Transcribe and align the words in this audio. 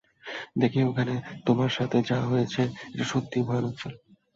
দেখো, 0.55 0.81
ওখানে 0.89 1.13
তোমার 1.45 1.71
সাথে 1.77 1.97
যা 2.09 2.19
হয়েছে, 2.29 2.61
এটা 2.91 3.05
সত্যি 3.11 3.39
ভয়ানক 3.47 3.73
ছিল। 3.81 3.93